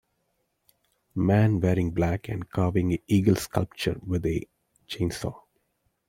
Man 1.13 1.59
wearing 1.59 1.91
black 1.91 2.27
and 2.27 2.49
carving 2.49 2.91
an 2.91 2.97
eagle 3.05 3.35
sculpture 3.35 3.99
with 4.03 4.25
a 4.25 4.47
chainsaw. 4.87 5.43